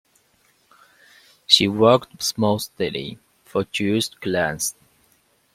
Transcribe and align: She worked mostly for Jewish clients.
She 1.45 1.67
worked 1.67 2.35
mostly 2.35 3.19
for 3.45 3.65
Jewish 3.65 4.09
clients. 4.09 4.73